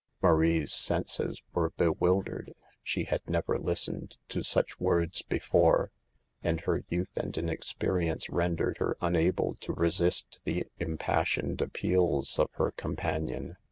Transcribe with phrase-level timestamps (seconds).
[0.19, 2.55] Marie's senses were bewildered.
[2.81, 5.91] She had never listened to such words before,
[6.43, 12.71] and her youth and inexperience rendered her unable to resist the impassioned appeals of her
[12.71, 13.57] companion.